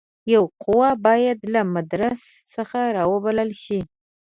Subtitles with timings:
[0.33, 2.21] یوه قوه باید له مدراس
[2.53, 3.79] څخه را وبلل شي.